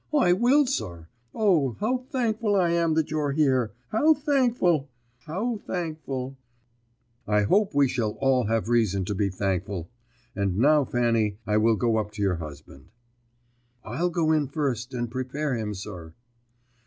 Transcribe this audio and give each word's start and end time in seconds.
"I 0.19 0.33
will, 0.33 0.65
sir. 0.65 1.09
O, 1.35 1.73
how 1.73 1.99
thankful 2.09 2.55
I 2.55 2.71
am 2.71 2.95
that 2.95 3.11
you're 3.11 3.33
here 3.33 3.71
how 3.89 4.15
thankful, 4.15 4.89
how 5.27 5.57
thankful!" 5.67 6.37
"I 7.27 7.43
hope 7.43 7.75
we 7.75 7.87
shall 7.87 8.13
all 8.13 8.45
have 8.45 8.67
reason 8.67 9.05
to 9.05 9.13
be 9.13 9.29
thankful. 9.29 9.91
And 10.35 10.57
now, 10.57 10.85
Fanny, 10.85 11.37
I 11.45 11.57
will 11.57 11.75
go 11.75 11.97
up 11.97 12.09
to 12.13 12.21
your 12.23 12.37
husband." 12.37 12.87
"I'll 13.83 14.09
go 14.09 14.31
in 14.31 14.47
first, 14.47 14.91
and 14.95 15.11
prepare 15.11 15.55
him, 15.55 15.75
sir." 15.75 16.15